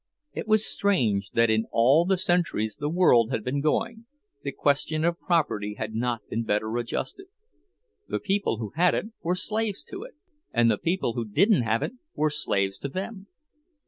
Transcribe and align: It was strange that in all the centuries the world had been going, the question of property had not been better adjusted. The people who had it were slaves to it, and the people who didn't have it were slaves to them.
It 0.33 0.47
was 0.47 0.65
strange 0.65 1.29
that 1.35 1.51
in 1.51 1.65
all 1.69 2.05
the 2.05 2.17
centuries 2.17 2.75
the 2.75 2.89
world 2.89 3.29
had 3.29 3.43
been 3.43 3.61
going, 3.61 4.07
the 4.41 4.51
question 4.51 5.05
of 5.05 5.19
property 5.19 5.75
had 5.75 5.93
not 5.93 6.27
been 6.27 6.41
better 6.43 6.75
adjusted. 6.77 7.27
The 8.07 8.17
people 8.19 8.57
who 8.57 8.71
had 8.71 8.95
it 8.95 9.11
were 9.21 9.35
slaves 9.35 9.83
to 9.89 10.01
it, 10.01 10.15
and 10.51 10.71
the 10.71 10.79
people 10.79 11.13
who 11.13 11.29
didn't 11.29 11.61
have 11.61 11.83
it 11.83 11.91
were 12.15 12.31
slaves 12.31 12.79
to 12.79 12.89
them. 12.89 13.27